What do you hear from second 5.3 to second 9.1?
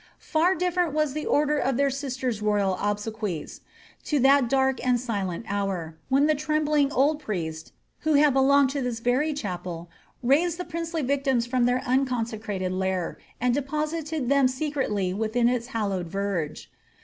hour, when the trembling old priest, who had belonged to this